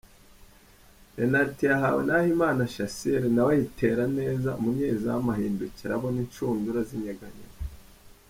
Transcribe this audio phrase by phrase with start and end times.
[1.15, 7.47] Penaliti yahawe Nahimana Shassir nawe ayitera neza umunyezamu ahindukira abona inshundura zinyeganyega.